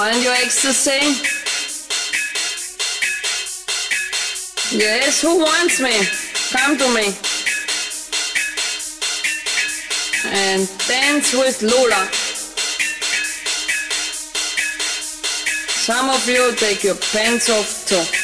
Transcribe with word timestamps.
Find 0.00 0.22
your 0.24 0.32
ecstasy? 0.32 1.02
Yes, 4.74 5.20
who 5.20 5.40
wants 5.40 5.78
me? 5.78 5.92
Come 6.56 6.78
to 6.78 6.88
me. 6.94 7.14
And 10.24 10.66
dance 10.88 11.34
with 11.34 11.60
Lula. 11.60 12.08
Some 15.84 16.08
of 16.08 16.26
you 16.26 16.54
take 16.56 16.82
your 16.82 16.96
pants 17.12 17.50
off 17.50 17.86
too. 17.86 18.19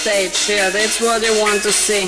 Stage, 0.00 0.48
yeah, 0.48 0.70
that's 0.70 0.98
what 0.98 1.20
they 1.20 1.28
want 1.42 1.62
to 1.62 1.70
see. 1.70 2.04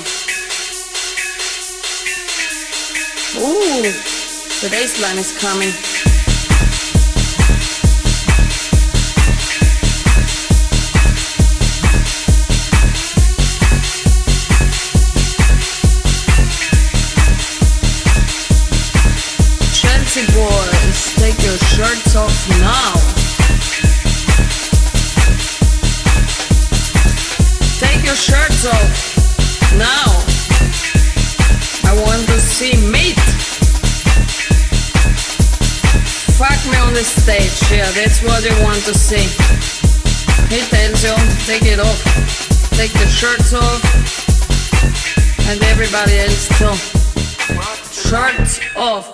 Ooh, 3.37 3.83
the 4.61 4.69
bass 4.71 4.99
line 4.99 5.19
is 5.19 5.37
coming. 5.37 5.69
Chelsea 19.77 20.25
boys, 20.33 21.15
take 21.17 21.39
your 21.43 21.57
shirts 21.69 22.15
off 22.15 22.49
now. 22.59 23.02
Yeah, 37.73 37.89
that's 37.91 38.21
what 38.21 38.43
you 38.43 38.53
want 38.63 38.83
to 38.83 38.93
see. 38.93 39.25
He 40.53 40.61
tells 40.69 41.03
you, 41.03 41.15
take 41.47 41.63
it 41.63 41.79
off. 41.79 41.99
Take 42.77 42.93
the 42.93 43.07
shirts 43.07 43.51
off. 43.51 43.81
And 45.49 45.59
everybody 45.63 46.19
else 46.19 46.47
too. 46.59 46.75
Shirts 48.07 48.59
off. 48.77 49.09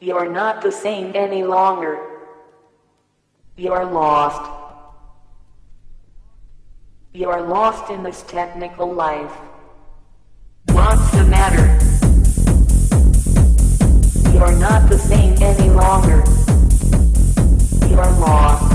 You're 0.00 0.28
not 0.28 0.60
the 0.60 0.72
same 0.72 1.12
any 1.14 1.44
longer. 1.44 2.00
You're 3.56 3.84
lost. 3.84 4.50
You're 7.12 7.42
lost 7.42 7.92
in 7.92 8.02
this 8.02 8.22
technical 8.22 8.92
life. 8.92 9.32
What's 10.70 11.10
the 11.12 11.24
matter? 11.26 11.66
You're 14.34 14.58
not 14.58 14.90
the 14.90 14.98
same 14.98 15.40
any 15.40 15.70
longer. 15.70 16.24
You're 17.96 18.04
lost. 18.10 18.65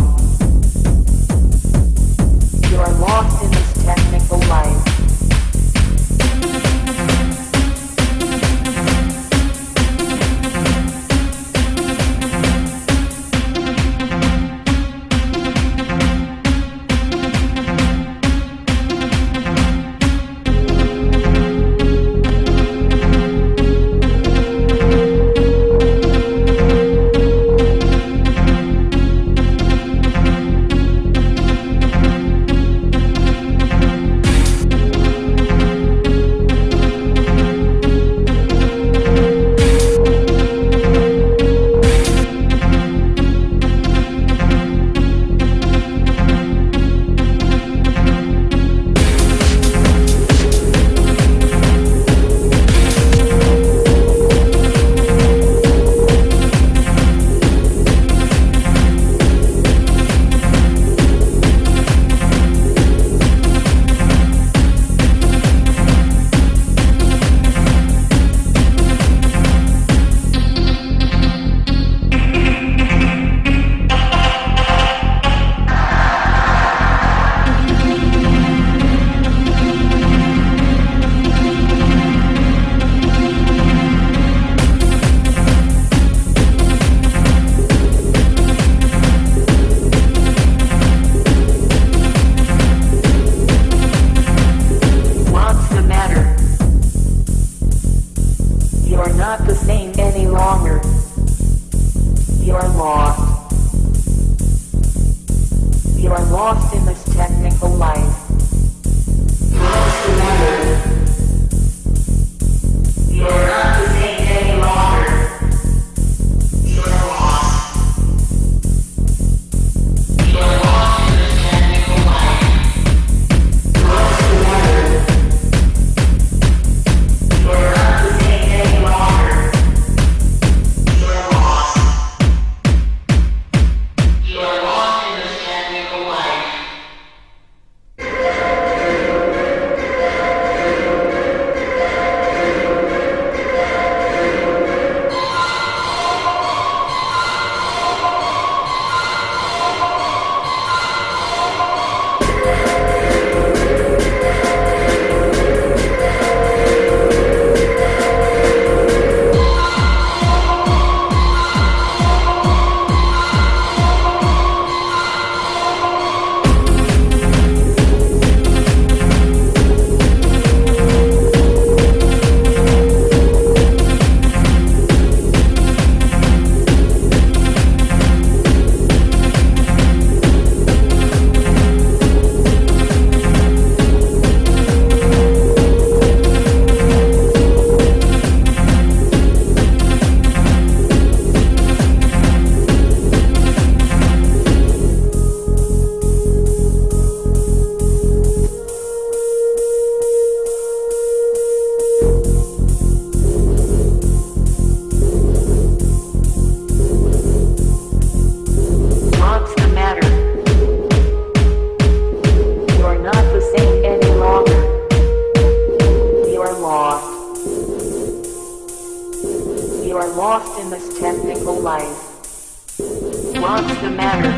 Lost 220.51 220.59
in 220.59 220.69
this 220.69 220.99
technical 220.99 221.59
life. 221.59 222.77
What's 222.77 223.81
the 223.81 223.89
matter? 223.89 224.31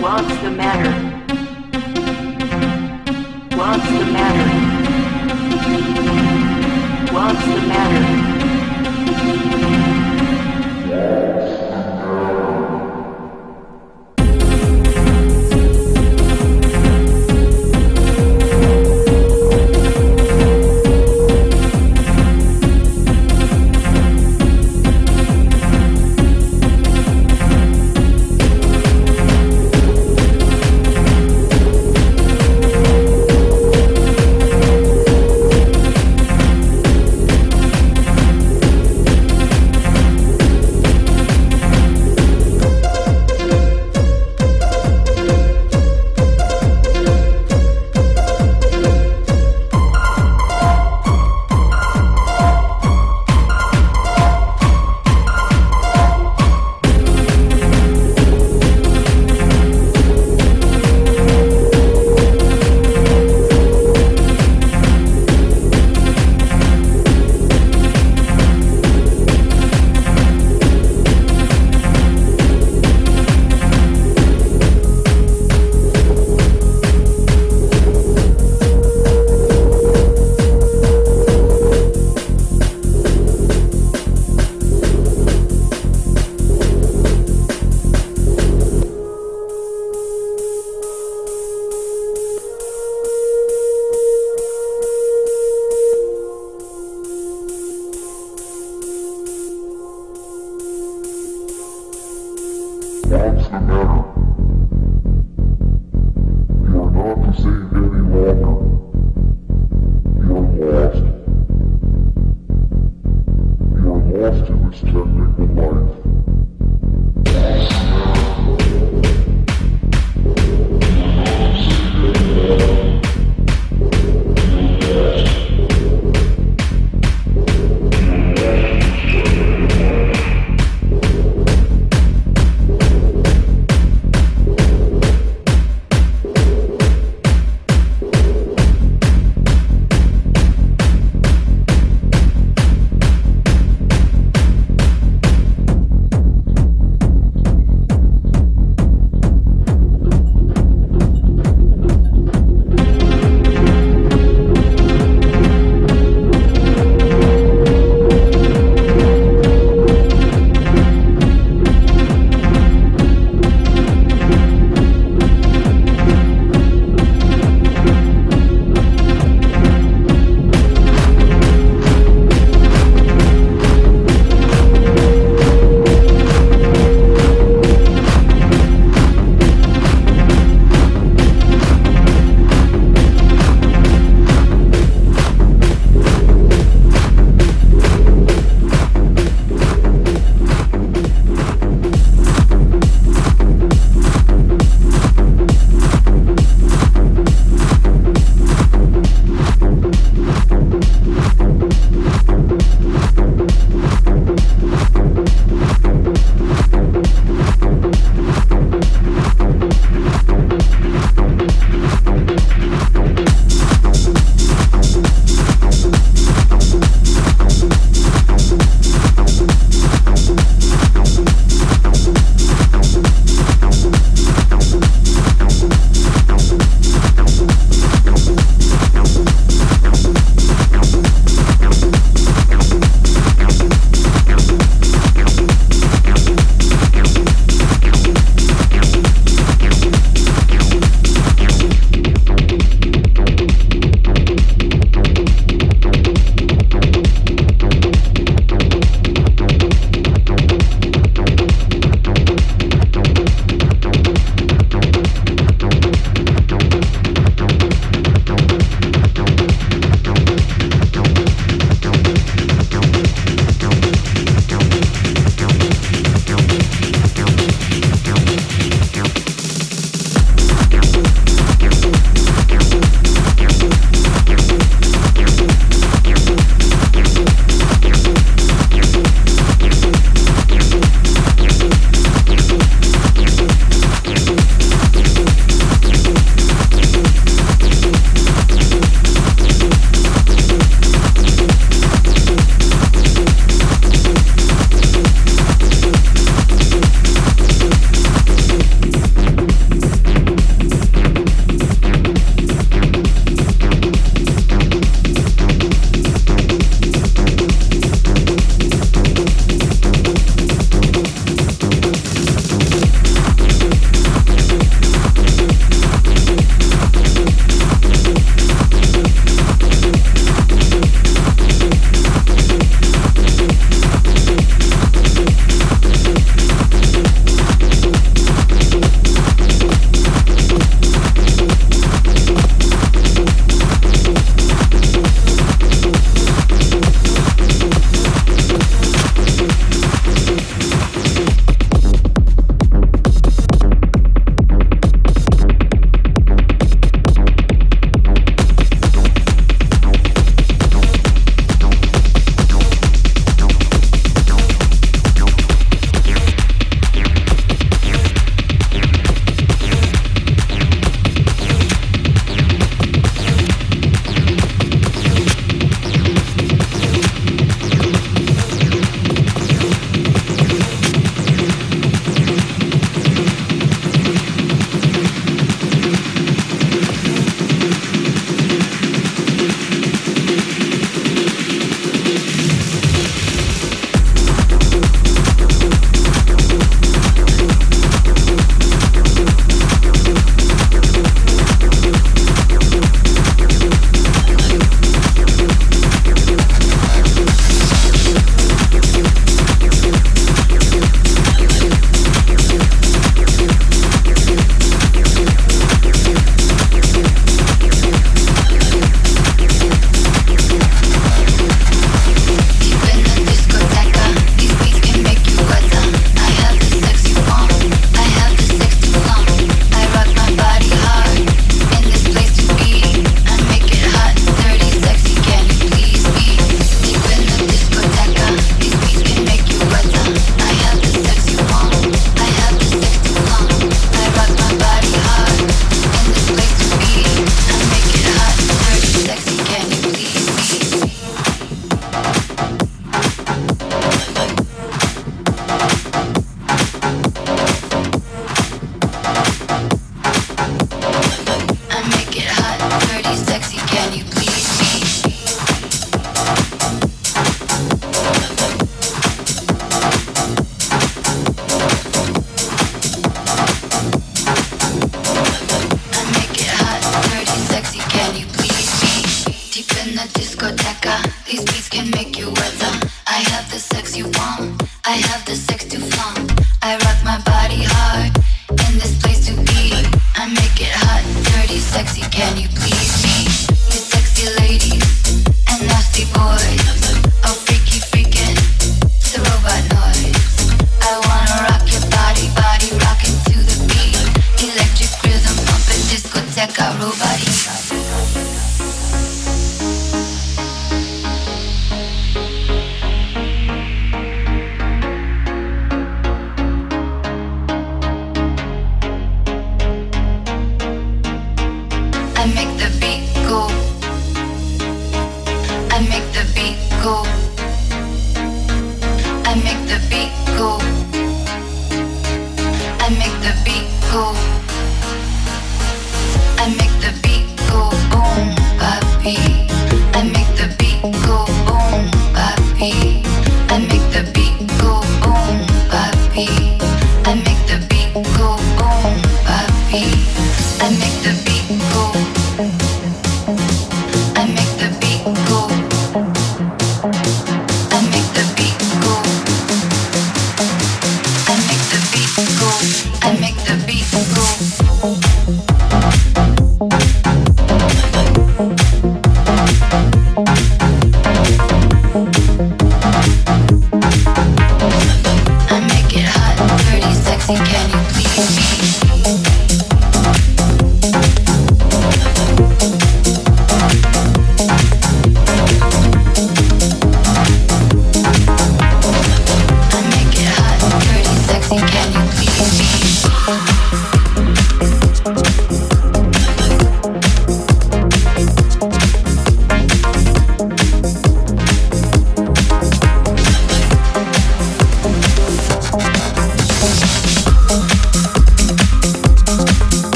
What's 0.00 0.36
the 0.42 0.50
matter? 0.50 0.92
What's 3.56 3.88
the 3.88 4.04
matter? 4.12 4.48
What's 7.12 7.44
the 7.46 7.66
matter? 7.66 8.35